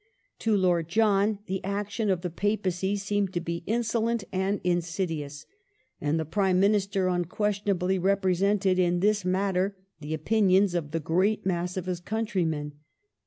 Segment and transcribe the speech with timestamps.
[0.39, 5.45] To Lord John the action of the Papacy seemed to be" insolent and insidious";
[6.01, 11.77] and the Prime Minister unquestionably represented in this matter the opinions of the great mass
[11.77, 12.71] of his countrymen.